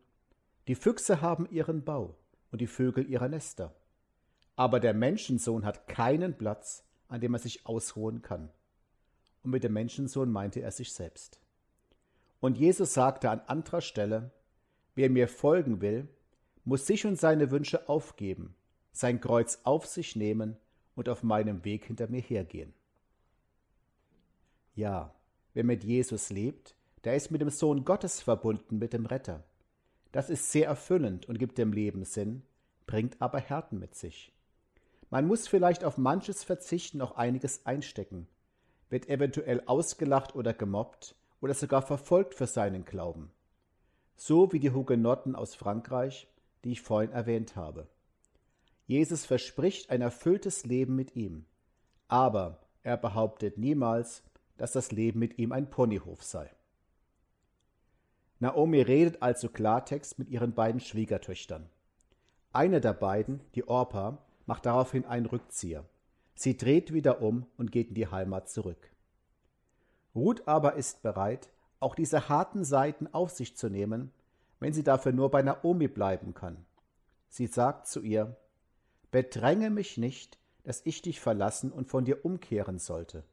Die 0.67 0.75
Füchse 0.75 1.21
haben 1.21 1.47
ihren 1.49 1.83
Bau 1.83 2.15
und 2.51 2.61
die 2.61 2.67
Vögel 2.67 3.09
ihre 3.09 3.29
Nester, 3.29 3.75
aber 4.55 4.79
der 4.79 4.93
Menschensohn 4.93 5.65
hat 5.65 5.87
keinen 5.87 6.37
Platz, 6.37 6.83
an 7.07 7.21
dem 7.21 7.33
er 7.33 7.39
sich 7.39 7.65
ausruhen 7.65 8.21
kann. 8.21 8.49
Und 9.43 9.51
mit 9.51 9.63
dem 9.63 9.73
Menschensohn 9.73 10.31
meinte 10.31 10.61
er 10.61 10.71
sich 10.71 10.93
selbst. 10.93 11.39
Und 12.39 12.57
Jesus 12.57 12.93
sagte 12.93 13.29
an 13.29 13.41
anderer 13.47 13.81
Stelle, 13.81 14.31
Wer 14.93 15.09
mir 15.09 15.27
folgen 15.27 15.81
will, 15.81 16.09
muss 16.65 16.85
sich 16.85 17.05
und 17.05 17.17
seine 17.17 17.49
Wünsche 17.49 17.87
aufgeben, 17.87 18.55
sein 18.91 19.21
Kreuz 19.21 19.61
auf 19.63 19.85
sich 19.85 20.15
nehmen 20.15 20.57
und 20.95 21.07
auf 21.07 21.23
meinem 21.23 21.63
Weg 21.63 21.85
hinter 21.85 22.07
mir 22.07 22.21
hergehen. 22.21 22.73
Ja, 24.75 25.15
wer 25.53 25.63
mit 25.63 25.83
Jesus 25.83 26.29
lebt, 26.29 26.75
der 27.03 27.15
ist 27.15 27.31
mit 27.31 27.41
dem 27.41 27.49
Sohn 27.49 27.85
Gottes 27.85 28.21
verbunden, 28.21 28.77
mit 28.77 28.93
dem 28.93 29.05
Retter. 29.05 29.43
Das 30.11 30.29
ist 30.29 30.51
sehr 30.51 30.67
erfüllend 30.67 31.27
und 31.27 31.39
gibt 31.39 31.57
dem 31.57 31.71
Leben 31.73 32.03
Sinn, 32.03 32.43
bringt 32.85 33.21
aber 33.21 33.39
Härten 33.39 33.79
mit 33.79 33.95
sich. 33.95 34.31
Man 35.09 35.27
muss 35.27 35.47
vielleicht 35.47 35.83
auf 35.83 35.97
manches 35.97 36.43
verzichten, 36.43 37.01
auch 37.01 37.15
einiges 37.15 37.65
einstecken, 37.65 38.27
wird 38.89 39.09
eventuell 39.09 39.63
ausgelacht 39.65 40.35
oder 40.35 40.53
gemobbt 40.53 41.15
oder 41.41 41.53
sogar 41.53 41.81
verfolgt 41.81 42.35
für 42.35 42.47
seinen 42.47 42.85
Glauben. 42.85 43.31
So 44.15 44.51
wie 44.51 44.59
die 44.59 44.71
Hugenotten 44.71 45.35
aus 45.35 45.55
Frankreich, 45.55 46.27
die 46.63 46.73
ich 46.73 46.81
vorhin 46.81 47.11
erwähnt 47.11 47.55
habe. 47.55 47.87
Jesus 48.85 49.25
verspricht 49.25 49.89
ein 49.89 50.01
erfülltes 50.01 50.65
Leben 50.65 50.95
mit 50.95 51.15
ihm, 51.15 51.45
aber 52.07 52.59
er 52.83 52.97
behauptet 52.97 53.57
niemals, 53.57 54.23
dass 54.57 54.73
das 54.73 54.91
Leben 54.91 55.19
mit 55.19 55.39
ihm 55.39 55.51
ein 55.51 55.69
Ponyhof 55.69 56.23
sei. 56.23 56.49
Naomi 58.41 58.81
redet 58.81 59.21
also 59.21 59.49
Klartext 59.49 60.17
mit 60.17 60.29
ihren 60.29 60.55
beiden 60.55 60.81
Schwiegertöchtern. 60.81 61.69
Eine 62.51 62.81
der 62.81 62.93
beiden, 62.93 63.39
die 63.53 63.67
Orpa, 63.67 64.17
macht 64.47 64.65
daraufhin 64.65 65.05
einen 65.05 65.27
Rückzieher. 65.27 65.85
Sie 66.33 66.57
dreht 66.57 66.91
wieder 66.91 67.21
um 67.21 67.45
und 67.57 67.71
geht 67.71 67.89
in 67.89 67.93
die 67.93 68.07
Heimat 68.07 68.49
zurück. 68.49 68.89
Ruth 70.15 70.47
aber 70.47 70.73
ist 70.73 71.03
bereit, 71.03 71.51
auch 71.79 71.93
diese 71.93 72.29
harten 72.29 72.63
Seiten 72.63 73.07
auf 73.13 73.29
sich 73.29 73.55
zu 73.55 73.69
nehmen, 73.69 74.11
wenn 74.59 74.73
sie 74.73 74.83
dafür 74.83 75.11
nur 75.11 75.29
bei 75.29 75.43
Naomi 75.43 75.87
bleiben 75.87 76.33
kann. 76.33 76.65
Sie 77.29 77.45
sagt 77.45 77.85
zu 77.85 78.01
ihr, 78.01 78.35
Bedränge 79.11 79.69
mich 79.69 79.97
nicht, 79.97 80.39
dass 80.63 80.81
ich 80.83 81.03
dich 81.03 81.19
verlassen 81.19 81.71
und 81.71 81.87
von 81.87 82.05
dir 82.05 82.25
umkehren 82.25 82.79
sollte. 82.79 83.23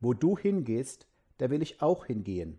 Wo 0.00 0.12
du 0.12 0.36
hingehst, 0.36 1.06
da 1.38 1.50
will 1.50 1.62
ich 1.62 1.80
auch 1.82 2.06
hingehen. 2.06 2.58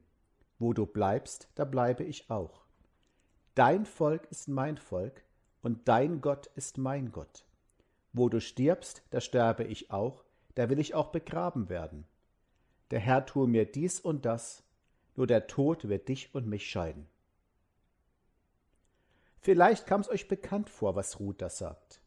Wo 0.60 0.74
du 0.74 0.86
bleibst, 0.86 1.50
da 1.56 1.66
bleibe 1.66 2.04
ich 2.04 2.30
auch. 2.30 2.66
Dein 3.56 3.86
Volk 3.86 4.28
ist 4.32 4.48
mein 4.48 4.78
Volk 4.78 5.24
und 5.62 5.88
dein 5.88 6.22
Gott 6.22 6.48
ist 6.56 6.78
mein 6.78 7.12
Gott. 7.12 7.46
Wo 8.14 8.30
du 8.30 8.40
stirbst, 8.40 9.04
da 9.10 9.20
sterbe 9.22 9.64
ich 9.64 9.92
auch, 9.92 10.24
da 10.56 10.70
will 10.70 10.80
ich 10.80 10.96
auch 10.96 11.12
begraben 11.12 11.70
werden. 11.70 12.06
Der 12.92 13.00
Herr 13.00 13.26
tue 13.26 13.48
mir 13.48 13.66
dies 13.66 14.00
und 14.00 14.26
das, 14.26 14.64
nur 15.16 15.28
der 15.28 15.48
Tod 15.48 15.88
wird 15.88 16.08
dich 16.08 16.34
und 16.36 16.48
mich 16.48 16.70
scheiden. 16.70 17.08
Vielleicht 19.40 19.86
kam 19.86 20.02
es 20.02 20.10
euch 20.10 20.28
bekannt 20.28 20.70
vor, 20.70 20.96
was 20.96 21.20
Ruth 21.20 21.42
da 21.42 21.50
sagt. 21.50 22.02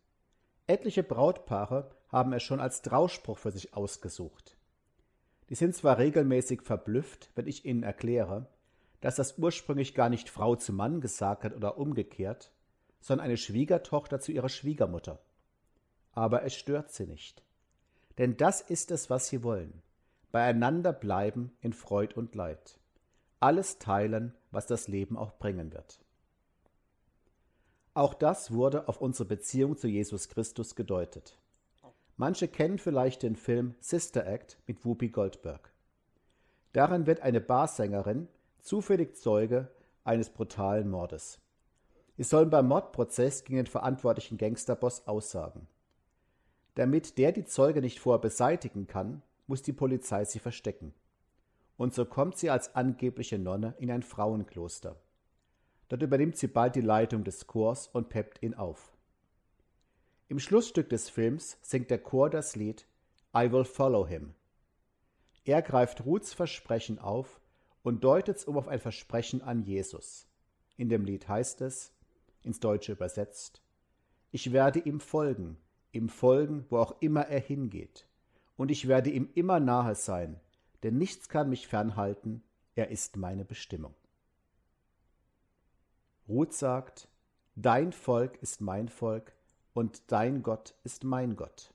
Etliche 0.66 1.02
Brautpaare 1.02 1.90
haben 2.08 2.32
es 2.32 2.42
schon 2.42 2.60
als 2.60 2.82
Trauspruch 2.82 3.38
für 3.38 3.50
sich 3.50 3.74
ausgesucht. 3.74 4.57
Die 5.50 5.54
sind 5.54 5.74
zwar 5.74 5.98
regelmäßig 5.98 6.62
verblüfft, 6.62 7.30
wenn 7.34 7.46
ich 7.46 7.64
ihnen 7.64 7.82
erkläre, 7.82 8.46
dass 9.00 9.16
das 9.16 9.38
ursprünglich 9.38 9.94
gar 9.94 10.08
nicht 10.08 10.28
Frau 10.28 10.56
zu 10.56 10.72
Mann 10.72 11.00
gesagt 11.00 11.44
hat 11.44 11.54
oder 11.54 11.78
umgekehrt, 11.78 12.52
sondern 13.00 13.26
eine 13.26 13.36
Schwiegertochter 13.36 14.20
zu 14.20 14.32
ihrer 14.32 14.48
Schwiegermutter. 14.48 15.20
Aber 16.12 16.42
es 16.42 16.54
stört 16.54 16.92
sie 16.92 17.06
nicht. 17.06 17.42
Denn 18.18 18.36
das 18.36 18.60
ist 18.60 18.90
es, 18.90 19.08
was 19.08 19.28
sie 19.28 19.42
wollen. 19.42 19.82
Beieinander 20.32 20.92
bleiben 20.92 21.52
in 21.60 21.72
Freud 21.72 22.14
und 22.16 22.34
Leid. 22.34 22.78
Alles 23.40 23.78
teilen, 23.78 24.34
was 24.50 24.66
das 24.66 24.88
Leben 24.88 25.16
auch 25.16 25.38
bringen 25.38 25.72
wird. 25.72 26.00
Auch 27.94 28.14
das 28.14 28.52
wurde 28.52 28.88
auf 28.88 29.00
unsere 29.00 29.28
Beziehung 29.28 29.76
zu 29.76 29.88
Jesus 29.88 30.28
Christus 30.28 30.74
gedeutet. 30.74 31.38
Manche 32.18 32.48
kennen 32.48 32.78
vielleicht 32.78 33.22
den 33.22 33.36
Film 33.36 33.76
Sister 33.78 34.26
Act 34.26 34.58
mit 34.66 34.84
Whoopi 34.84 35.08
Goldberg. 35.08 35.72
Darin 36.72 37.06
wird 37.06 37.20
eine 37.20 37.40
Barsängerin 37.40 38.26
zufällig 38.58 39.16
Zeuge 39.16 39.68
eines 40.02 40.28
brutalen 40.28 40.90
Mordes. 40.90 41.40
Sie 42.16 42.24
sollen 42.24 42.50
beim 42.50 42.66
Mordprozess 42.66 43.44
gegen 43.44 43.58
den 43.58 43.66
verantwortlichen 43.68 44.36
Gangsterboss 44.36 45.06
aussagen. 45.06 45.68
Damit 46.74 47.18
der 47.18 47.30
die 47.30 47.44
Zeuge 47.44 47.80
nicht 47.80 48.00
vorher 48.00 48.20
beseitigen 48.20 48.88
kann, 48.88 49.22
muss 49.46 49.62
die 49.62 49.72
Polizei 49.72 50.24
sie 50.24 50.40
verstecken. 50.40 50.94
Und 51.76 51.94
so 51.94 52.04
kommt 52.04 52.36
sie 52.36 52.50
als 52.50 52.74
angebliche 52.74 53.38
Nonne 53.38 53.76
in 53.78 53.92
ein 53.92 54.02
Frauenkloster. 54.02 54.96
Dort 55.88 56.02
übernimmt 56.02 56.36
sie 56.36 56.48
bald 56.48 56.74
die 56.74 56.80
Leitung 56.80 57.22
des 57.22 57.46
Chors 57.46 57.86
und 57.86 58.08
peppt 58.08 58.42
ihn 58.42 58.54
auf. 58.54 58.97
Im 60.30 60.38
Schlussstück 60.38 60.90
des 60.90 61.08
Films 61.08 61.56
singt 61.62 61.90
der 61.90 61.98
Chor 61.98 62.28
das 62.28 62.54
Lied 62.54 62.86
I 63.34 63.50
Will 63.50 63.64
Follow 63.64 64.06
Him. 64.06 64.34
Er 65.46 65.62
greift 65.62 66.04
Ruths 66.04 66.34
Versprechen 66.34 66.98
auf 66.98 67.40
und 67.82 68.04
deutet 68.04 68.36
es 68.36 68.44
um 68.44 68.58
auf 68.58 68.68
ein 68.68 68.78
Versprechen 68.78 69.40
an 69.40 69.62
Jesus. 69.62 70.28
In 70.76 70.90
dem 70.90 71.06
Lied 71.06 71.28
heißt 71.28 71.62
es, 71.62 71.94
ins 72.42 72.60
Deutsche 72.60 72.92
übersetzt, 72.92 73.62
Ich 74.30 74.52
werde 74.52 74.80
ihm 74.80 75.00
folgen, 75.00 75.56
ihm 75.92 76.10
folgen, 76.10 76.66
wo 76.68 76.76
auch 76.76 77.00
immer 77.00 77.22
er 77.22 77.40
hingeht, 77.40 78.06
und 78.58 78.70
ich 78.70 78.86
werde 78.86 79.08
ihm 79.08 79.30
immer 79.34 79.60
nahe 79.60 79.94
sein, 79.94 80.38
denn 80.82 80.98
nichts 80.98 81.30
kann 81.30 81.48
mich 81.48 81.68
fernhalten, 81.68 82.42
er 82.74 82.90
ist 82.90 83.16
meine 83.16 83.46
Bestimmung. 83.46 83.94
Ruth 86.28 86.52
sagt, 86.52 87.08
Dein 87.56 87.92
Volk 87.92 88.36
ist 88.42 88.60
mein 88.60 88.90
Volk 88.90 89.32
und 89.78 90.10
dein 90.10 90.42
Gott 90.42 90.74
ist 90.82 91.04
mein 91.04 91.36
Gott. 91.36 91.72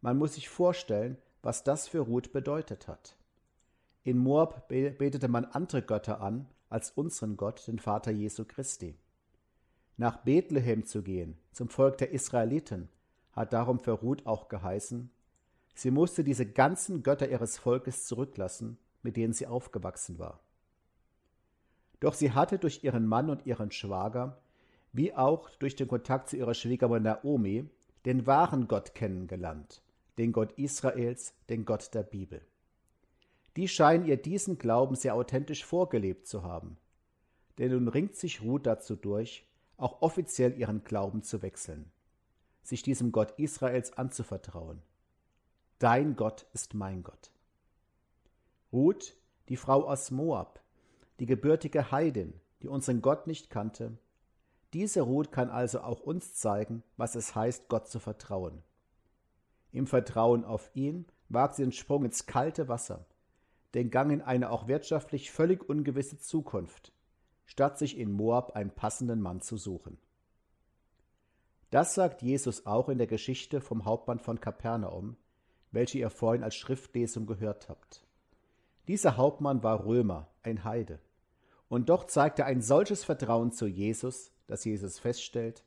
Man 0.00 0.16
muss 0.16 0.36
sich 0.36 0.48
vorstellen, 0.48 1.18
was 1.42 1.62
das 1.62 1.86
für 1.86 2.00
Ruth 2.00 2.32
bedeutet 2.32 2.88
hat. 2.88 3.18
In 4.02 4.16
Moab 4.16 4.66
betete 4.68 5.28
man 5.28 5.44
andere 5.44 5.82
Götter 5.82 6.22
an 6.22 6.48
als 6.70 6.90
unseren 6.92 7.36
Gott, 7.36 7.66
den 7.66 7.78
Vater 7.78 8.12
Jesu 8.12 8.46
Christi. 8.46 8.96
Nach 9.98 10.24
Bethlehem 10.24 10.86
zu 10.86 11.02
gehen, 11.02 11.36
zum 11.52 11.68
Volk 11.68 11.98
der 11.98 12.12
Israeliten, 12.12 12.88
hat 13.32 13.52
darum 13.52 13.78
für 13.78 13.92
Ruth 13.92 14.26
auch 14.26 14.48
geheißen, 14.48 15.10
sie 15.74 15.90
musste 15.90 16.24
diese 16.24 16.46
ganzen 16.46 17.02
Götter 17.02 17.28
ihres 17.28 17.58
Volkes 17.58 18.06
zurücklassen, 18.06 18.78
mit 19.02 19.18
denen 19.18 19.34
sie 19.34 19.46
aufgewachsen 19.46 20.18
war. 20.18 20.40
Doch 22.00 22.14
sie 22.14 22.32
hatte 22.32 22.58
durch 22.58 22.82
ihren 22.84 23.06
Mann 23.06 23.28
und 23.28 23.44
ihren 23.44 23.70
Schwager, 23.70 24.41
wie 24.92 25.14
auch 25.14 25.50
durch 25.56 25.76
den 25.76 25.88
Kontakt 25.88 26.28
zu 26.28 26.36
ihrer 26.36 26.54
Schwiegermutter 26.54 27.00
Naomi, 27.00 27.68
den 28.04 28.26
wahren 28.26 28.68
Gott 28.68 28.94
kennengelernt, 28.94 29.82
den 30.18 30.32
Gott 30.32 30.52
Israels, 30.52 31.34
den 31.48 31.64
Gott 31.64 31.94
der 31.94 32.02
Bibel. 32.02 32.42
Die 33.56 33.68
scheinen 33.68 34.06
ihr 34.06 34.16
diesen 34.16 34.58
Glauben 34.58 34.94
sehr 34.94 35.14
authentisch 35.14 35.64
vorgelebt 35.64 36.26
zu 36.26 36.42
haben. 36.42 36.78
Denn 37.58 37.70
nun 37.70 37.88
ringt 37.88 38.16
sich 38.16 38.42
Ruth 38.42 38.66
dazu 38.66 38.96
durch, 38.96 39.46
auch 39.76 40.00
offiziell 40.00 40.58
ihren 40.58 40.84
Glauben 40.84 41.22
zu 41.22 41.42
wechseln, 41.42 41.90
sich 42.62 42.82
diesem 42.82 43.12
Gott 43.12 43.32
Israels 43.38 43.92
anzuvertrauen. 43.92 44.80
Dein 45.78 46.16
Gott 46.16 46.46
ist 46.52 46.74
mein 46.74 47.02
Gott. 47.02 47.30
Ruth, 48.72 49.16
die 49.48 49.56
Frau 49.56 49.86
aus 49.86 50.10
Moab, 50.10 50.62
die 51.18 51.26
gebürtige 51.26 51.90
Heidin, 51.90 52.32
die 52.62 52.68
unseren 52.68 53.02
Gott 53.02 53.26
nicht 53.26 53.50
kannte, 53.50 53.98
diese 54.72 55.02
Ruth 55.02 55.32
kann 55.32 55.50
also 55.50 55.80
auch 55.82 56.00
uns 56.00 56.34
zeigen, 56.34 56.82
was 56.96 57.14
es 57.14 57.34
heißt, 57.34 57.68
Gott 57.68 57.88
zu 57.88 57.98
vertrauen. 57.98 58.62
Im 59.70 59.86
Vertrauen 59.86 60.44
auf 60.44 60.70
ihn 60.74 61.06
wagt 61.28 61.56
sie 61.56 61.62
den 61.62 61.72
Sprung 61.72 62.04
ins 62.04 62.26
kalte 62.26 62.68
Wasser, 62.68 63.06
den 63.74 63.90
Gang 63.90 64.12
in 64.12 64.22
eine 64.22 64.50
auch 64.50 64.68
wirtschaftlich 64.68 65.30
völlig 65.30 65.68
ungewisse 65.68 66.18
Zukunft, 66.18 66.92
statt 67.44 67.78
sich 67.78 67.98
in 67.98 68.12
Moab 68.12 68.54
einen 68.54 68.70
passenden 68.70 69.20
Mann 69.20 69.40
zu 69.40 69.56
suchen. 69.56 69.98
Das 71.70 71.94
sagt 71.94 72.20
Jesus 72.20 72.66
auch 72.66 72.90
in 72.90 72.98
der 72.98 73.06
Geschichte 73.06 73.62
vom 73.62 73.86
Hauptmann 73.86 74.18
von 74.18 74.40
Kapernaum, 74.40 75.16
welche 75.70 75.98
ihr 75.98 76.10
vorhin 76.10 76.44
als 76.44 76.54
Schriftlesung 76.54 77.26
gehört 77.26 77.70
habt. 77.70 78.04
Dieser 78.88 79.16
Hauptmann 79.16 79.62
war 79.62 79.86
Römer, 79.86 80.28
ein 80.42 80.64
Heide. 80.64 80.98
Und 81.68 81.88
doch 81.88 82.04
zeigt 82.04 82.38
er 82.38 82.44
ein 82.46 82.60
solches 82.60 83.04
Vertrauen 83.04 83.52
zu 83.52 83.66
Jesus, 83.66 84.31
dass 84.46 84.64
Jesus 84.64 84.98
feststellt, 84.98 85.64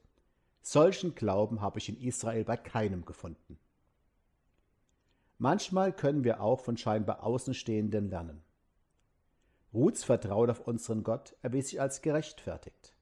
solchen 0.61 1.15
Glauben 1.15 1.61
habe 1.61 1.79
ich 1.79 1.89
in 1.89 1.99
Israel 1.99 2.43
bei 2.43 2.57
keinem 2.57 3.05
gefunden. 3.05 3.57
Manchmal 5.37 5.93
können 5.93 6.23
wir 6.23 6.41
auch 6.41 6.61
von 6.61 6.77
scheinbar 6.77 7.23
Außenstehenden 7.23 8.09
lernen. 8.09 8.41
Ruths 9.73 10.03
Vertrauen 10.03 10.49
auf 10.49 10.61
unseren 10.61 11.03
Gott 11.03 11.35
erwies 11.41 11.69
sich 11.69 11.81
als 11.81 12.01
gerechtfertigt. 12.01 12.95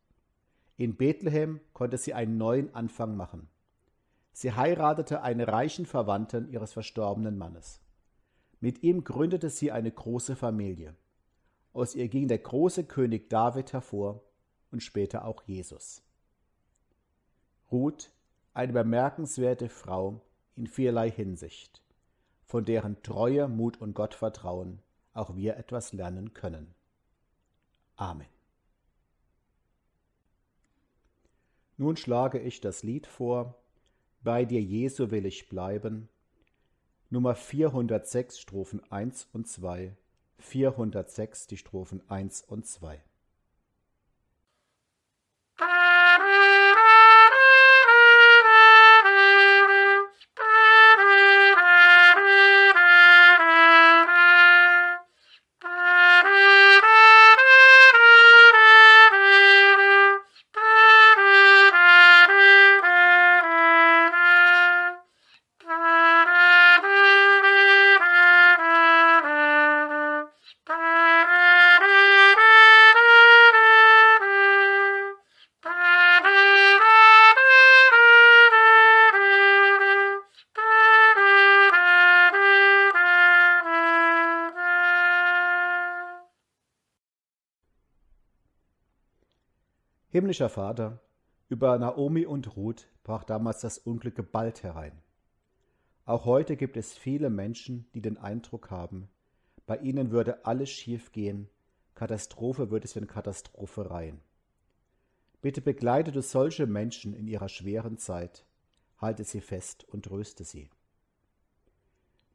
In 0.75 0.95
Bethlehem 0.95 1.59
konnte 1.73 1.97
sie 1.97 2.15
einen 2.15 2.37
neuen 2.37 2.73
Anfang 2.73 3.15
machen. 3.15 3.47
Sie 4.31 4.51
heiratete 4.51 5.21
einen 5.21 5.47
reichen 5.47 5.85
Verwandten 5.85 6.49
ihres 6.49 6.73
verstorbenen 6.73 7.37
Mannes. 7.37 7.79
Mit 8.59 8.81
ihm 8.81 9.03
gründete 9.03 9.51
sie 9.51 9.71
eine 9.71 9.91
große 9.91 10.35
Familie. 10.35 10.95
Aus 11.73 11.93
ihr 11.93 12.07
ging 12.07 12.27
der 12.27 12.39
große 12.39 12.85
König 12.85 13.29
David 13.29 13.73
hervor 13.73 14.23
und 14.73 14.83
später 14.83 15.23
auch 15.23 15.43
Jesus. 15.43 16.03
Ruth, 17.71 18.11
eine 18.53 18.73
bemerkenswerte 18.73 19.69
Frau 19.69 20.19
in 20.55 20.67
vielerlei 20.67 21.09
Hinsicht 21.09 21.81
von 22.53 22.65
deren 22.65 23.01
Treue, 23.01 23.47
Mut 23.47 23.81
und 23.81 23.95
Gottvertrauen 23.95 24.79
auch 25.13 25.35
wir 25.35 25.57
etwas 25.57 25.93
lernen 25.93 26.33
können. 26.33 26.73
Amen. 27.95 28.27
Nun 31.77 31.97
schlage 31.97 32.39
ich 32.39 32.61
das 32.61 32.83
Lied 32.83 33.07
vor, 33.07 33.59
Bei 34.21 34.45
dir 34.45 34.61
Jesu 34.61 35.11
will 35.11 35.25
ich 35.25 35.49
bleiben, 35.49 36.09
Nummer 37.09 37.35
406 37.35 38.39
Strophen 38.39 38.83
1 38.91 39.29
und 39.33 39.47
2, 39.47 39.95
406 40.37 41.47
die 41.47 41.57
Strophen 41.57 42.07
1 42.09 42.43
und 42.43 42.65
2. 42.65 43.03
Himmlischer 90.13 90.49
Vater, 90.49 90.99
über 91.49 91.75
Naomi 91.79 92.27
und 92.27 92.55
Ruth 92.55 92.87
brach 93.01 93.23
damals 93.23 93.61
das 93.61 93.79
Unglück 93.79 94.13
geballt 94.13 94.61
herein. 94.61 95.01
Auch 96.05 96.25
heute 96.25 96.55
gibt 96.55 96.77
es 96.77 96.93
viele 96.93 97.31
Menschen, 97.31 97.87
die 97.95 98.01
den 98.03 98.19
Eindruck 98.19 98.69
haben, 98.69 99.09
bei 99.65 99.77
ihnen 99.77 100.11
würde 100.11 100.45
alles 100.45 100.69
schiefgehen, 100.69 101.49
Katastrophe 101.95 102.69
würde 102.69 102.85
es 102.85 102.95
in 102.95 103.07
Katastrophe 103.07 103.89
reihen. 103.89 104.21
Bitte 105.41 105.61
begleite 105.61 106.11
du 106.11 106.21
solche 106.21 106.67
Menschen 106.67 107.15
in 107.15 107.27
ihrer 107.27 107.49
schweren 107.49 107.97
Zeit, 107.97 108.45
halte 108.99 109.23
sie 109.23 109.41
fest 109.41 109.83
und 109.89 110.05
tröste 110.05 110.43
sie. 110.43 110.69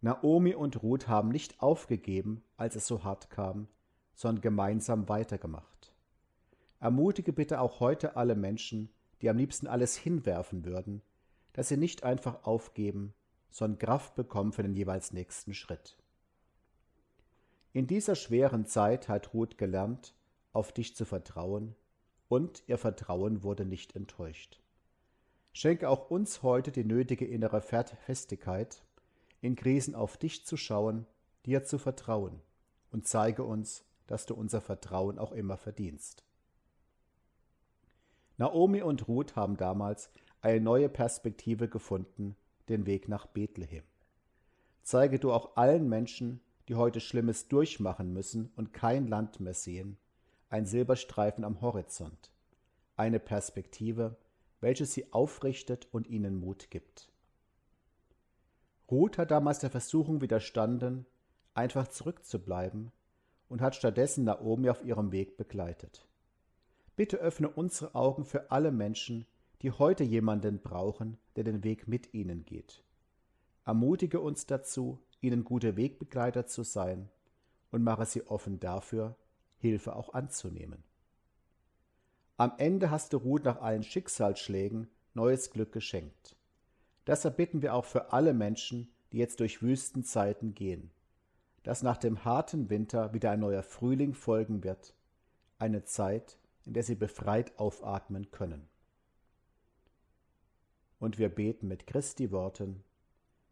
Naomi 0.00 0.52
und 0.52 0.82
Ruth 0.82 1.06
haben 1.06 1.28
nicht 1.28 1.62
aufgegeben, 1.62 2.42
als 2.56 2.74
es 2.74 2.88
so 2.88 3.04
hart 3.04 3.30
kam, 3.30 3.68
sondern 4.16 4.42
gemeinsam 4.42 5.08
weitergemacht. 5.08 5.94
Ermutige 6.80 7.32
bitte 7.32 7.60
auch 7.60 7.80
heute 7.80 8.16
alle 8.16 8.34
Menschen, 8.34 8.90
die 9.20 9.28
am 9.28 9.36
liebsten 9.36 9.66
alles 9.66 9.96
hinwerfen 9.96 10.64
würden, 10.64 11.02
dass 11.52 11.68
sie 11.68 11.76
nicht 11.76 12.04
einfach 12.04 12.44
aufgeben, 12.44 13.14
sondern 13.50 13.78
Kraft 13.78 14.14
bekommen 14.14 14.52
für 14.52 14.62
den 14.62 14.74
jeweils 14.74 15.12
nächsten 15.12 15.54
Schritt. 15.54 15.96
In 17.72 17.86
dieser 17.86 18.14
schweren 18.14 18.66
Zeit 18.66 19.08
hat 19.08 19.34
Ruth 19.34 19.58
gelernt, 19.58 20.14
auf 20.52 20.72
dich 20.72 20.94
zu 20.96 21.04
vertrauen, 21.04 21.74
und 22.28 22.62
ihr 22.66 22.78
Vertrauen 22.78 23.42
wurde 23.42 23.64
nicht 23.64 23.96
enttäuscht. 23.96 24.60
Schenke 25.52 25.88
auch 25.88 26.10
uns 26.10 26.42
heute 26.42 26.70
die 26.70 26.84
nötige 26.84 27.24
innere 27.24 27.62
Festigkeit, 27.62 28.82
in 29.40 29.56
Krisen 29.56 29.94
auf 29.94 30.16
dich 30.16 30.44
zu 30.44 30.56
schauen, 30.56 31.06
dir 31.46 31.64
zu 31.64 31.78
vertrauen 31.78 32.40
und 32.90 33.08
zeige 33.08 33.44
uns, 33.44 33.84
dass 34.06 34.26
du 34.26 34.34
unser 34.34 34.60
Vertrauen 34.60 35.18
auch 35.18 35.32
immer 35.32 35.56
verdienst. 35.56 36.27
Naomi 38.38 38.83
und 38.83 39.09
Ruth 39.09 39.35
haben 39.35 39.57
damals 39.57 40.11
eine 40.40 40.61
neue 40.61 40.88
Perspektive 40.88 41.68
gefunden, 41.68 42.37
den 42.68 42.87
Weg 42.87 43.09
nach 43.09 43.27
Bethlehem. 43.27 43.83
Zeige 44.83 45.18
du 45.18 45.33
auch 45.33 45.57
allen 45.57 45.88
Menschen, 45.88 46.40
die 46.68 46.77
heute 46.77 47.01
Schlimmes 47.01 47.48
durchmachen 47.48 48.12
müssen 48.12 48.53
und 48.55 48.72
kein 48.72 49.09
Land 49.09 49.40
mehr 49.40 49.55
sehen, 49.55 49.98
ein 50.51 50.66
Silberstreifen 50.66 51.44
am 51.44 51.61
Horizont, 51.61 52.31
eine 52.96 53.18
Perspektive, 53.18 54.16
welche 54.61 54.87
sie 54.87 55.12
aufrichtet 55.12 55.88
und 55.90 56.07
ihnen 56.07 56.38
Mut 56.38 56.70
gibt. 56.70 57.11
Ruth 58.88 59.18
hat 59.18 59.33
damals 59.33 59.59
der 59.59 59.70
Versuchung 59.70 60.20
widerstanden, 60.20 61.07
einfach 61.55 61.88
zurückzubleiben 61.88 62.92
und 63.48 63.61
hat 63.61 63.74
stattdessen 63.74 64.24
Naomi 64.24 64.70
auf 64.70 64.85
ihrem 64.85 65.11
Weg 65.11 65.37
begleitet. 65.37 66.08
Bitte 66.98 67.18
öffne 67.18 67.48
unsere 67.48 67.94
Augen 67.94 68.24
für 68.24 68.50
alle 68.50 68.72
Menschen, 68.72 69.24
die 69.62 69.70
heute 69.70 70.02
jemanden 70.02 70.58
brauchen, 70.58 71.16
der 71.37 71.44
den 71.44 71.62
Weg 71.62 71.87
mit 71.87 72.12
ihnen 72.12 72.44
geht. 72.44 72.82
Ermutige 73.64 74.18
uns 74.18 74.46
dazu, 74.46 74.98
ihnen 75.20 75.44
gute 75.44 75.76
Wegbegleiter 75.76 76.48
zu 76.48 76.64
sein 76.64 77.08
und 77.70 77.84
mache 77.84 78.04
sie 78.04 78.26
offen 78.26 78.58
dafür, 78.58 79.14
Hilfe 79.58 79.94
auch 79.94 80.12
anzunehmen. 80.12 80.82
Am 82.37 82.54
Ende 82.58 82.90
hast 82.90 83.12
du 83.12 83.18
Ruth 83.18 83.44
nach 83.44 83.61
allen 83.61 83.84
Schicksalsschlägen 83.84 84.88
neues 85.14 85.52
Glück 85.52 85.70
geschenkt. 85.70 86.34
Deshalb 87.06 87.37
bitten 87.37 87.62
wir 87.62 87.74
auch 87.74 87.84
für 87.84 88.12
alle 88.12 88.34
Menschen, 88.34 88.90
die 89.12 89.18
jetzt 89.18 89.38
durch 89.38 89.62
Wüstenzeiten 89.62 90.52
gehen, 90.52 90.90
dass 91.62 91.84
nach 91.84 91.98
dem 91.98 92.24
harten 92.24 92.70
Winter 92.70 93.14
wieder 93.14 93.30
ein 93.30 93.38
neuer 93.38 93.62
Frühling 93.62 94.14
folgen 94.14 94.64
wird, 94.64 94.94
eine 95.61 95.84
Zeit, 95.84 96.38
in 96.68 96.74
der 96.74 96.83
sie 96.83 96.96
befreit 96.96 97.59
aufatmen 97.59 98.31
können. 98.31 98.68
Und 100.98 101.18
wir 101.18 101.31
beten 101.31 101.66
mit 101.66 101.87
Christi 101.87 102.31
Worten, 102.31 102.85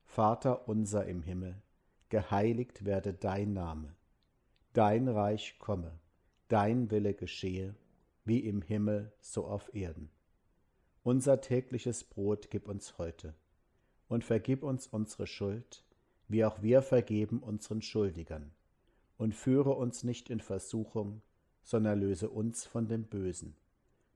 Vater 0.05 0.69
unser 0.69 1.07
im 1.07 1.23
Himmel, 1.23 1.63
geheiligt 2.11 2.85
werde 2.85 3.15
dein 3.15 3.55
Name, 3.55 3.95
dein 4.75 5.09
Reich 5.09 5.59
komme, 5.59 5.99
dein 6.49 6.91
Wille 6.91 7.15
geschehe, 7.15 7.75
wie 8.27 8.41
im 8.41 8.61
Himmel 8.61 9.11
so 9.19 9.47
auf 9.47 9.75
Erden. 9.75 10.11
Unser 11.03 11.41
tägliches 11.41 12.05
Brot 12.05 12.51
gib 12.51 12.69
uns 12.69 12.99
heute 12.99 13.33
und 14.09 14.25
vergib 14.25 14.63
uns 14.63 14.89
unsere 14.89 15.27
Schuld, 15.27 15.87
wie 16.29 16.45
auch 16.45 16.61
wir 16.61 16.83
vergeben 16.83 17.39
unseren 17.39 17.81
Schuldigern. 17.81 18.53
Und 19.17 19.35
führe 19.35 19.73
uns 19.73 20.05
nicht 20.05 20.29
in 20.29 20.41
Versuchung, 20.41 21.23
sondern 21.67 21.99
löse 21.99 22.31
uns 22.31 22.65
von 22.65 22.87
dem 22.87 23.03
Bösen. 23.03 23.57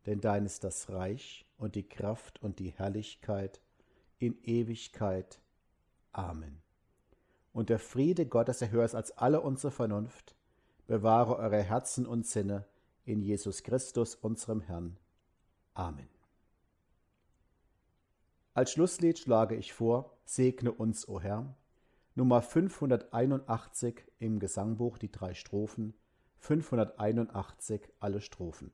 Denn 0.06 0.20
dein 0.20 0.46
ist 0.46 0.62
das 0.62 0.88
Reich 0.88 1.44
und 1.58 1.74
die 1.74 1.86
Kraft 1.86 2.40
und 2.42 2.60
die 2.60 2.70
Herrlichkeit 2.70 3.60
in 4.18 4.40
Ewigkeit. 4.44 5.40
Amen. 6.12 6.62
Und 7.52 7.68
der 7.68 7.80
Friede 7.80 8.24
Gottes, 8.24 8.60
der 8.60 8.70
höher 8.70 8.94
als 8.94 9.10
alle 9.18 9.40
unsere 9.40 9.72
Vernunft, 9.72 10.36
bewahre 10.86 11.36
eure 11.36 11.60
Herzen 11.60 12.06
und 12.06 12.24
Sinne 12.24 12.66
in 13.04 13.20
Jesus 13.20 13.64
Christus, 13.64 14.14
unserem 14.14 14.60
Herrn. 14.60 14.96
Amen. 15.74 16.08
Als 18.54 18.70
Schlusslied 18.70 19.18
schlage 19.18 19.56
ich 19.56 19.72
vor, 19.72 20.16
Segne 20.24 20.70
uns, 20.70 21.08
o 21.08 21.20
Herr, 21.20 21.56
Nummer 22.14 22.42
581 22.42 24.04
im 24.20 24.38
Gesangbuch, 24.38 24.98
die 24.98 25.10
drei 25.10 25.34
Strophen, 25.34 25.94
581 26.40 27.82
alle 28.00 28.20
Strophen. 28.20 28.72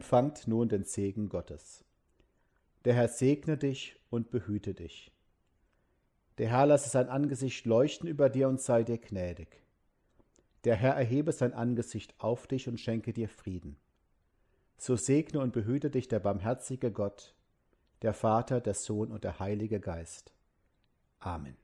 empfangt 0.00 0.48
nun 0.48 0.68
den 0.68 0.84
Segen 0.84 1.28
Gottes. 1.28 1.84
Der 2.84 2.94
Herr 2.94 3.08
segne 3.08 3.56
dich 3.56 3.96
und 4.08 4.30
behüte 4.30 4.72
dich. 4.74 5.12
Der 6.40 6.48
Herr 6.48 6.64
lasse 6.64 6.88
sein 6.88 7.10
Angesicht 7.10 7.66
leuchten 7.66 8.08
über 8.08 8.30
dir 8.30 8.48
und 8.48 8.62
sei 8.62 8.82
dir 8.82 8.96
gnädig. 8.96 9.60
Der 10.64 10.74
Herr 10.74 10.94
erhebe 10.94 11.32
sein 11.32 11.52
Angesicht 11.52 12.14
auf 12.16 12.46
dich 12.46 12.66
und 12.66 12.80
schenke 12.80 13.12
dir 13.12 13.28
Frieden. 13.28 13.76
So 14.78 14.96
segne 14.96 15.40
und 15.40 15.52
behüte 15.52 15.90
dich 15.90 16.08
der 16.08 16.18
barmherzige 16.18 16.92
Gott, 16.92 17.34
der 18.00 18.14
Vater, 18.14 18.62
der 18.62 18.72
Sohn 18.72 19.12
und 19.12 19.22
der 19.22 19.38
Heilige 19.38 19.80
Geist. 19.80 20.32
Amen. 21.18 21.58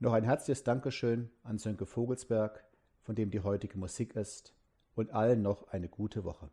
Noch 0.00 0.14
ein 0.14 0.24
herzliches 0.24 0.64
Dankeschön 0.64 1.30
an 1.44 1.58
Sönke 1.58 1.86
Vogelsberg, 1.86 2.64
von 3.02 3.14
dem 3.14 3.30
die 3.30 3.42
heutige 3.42 3.78
Musik 3.78 4.16
ist 4.16 4.52
und 4.96 5.12
allen 5.12 5.42
noch 5.42 5.68
eine 5.68 5.88
gute 5.88 6.24
Woche. 6.24 6.50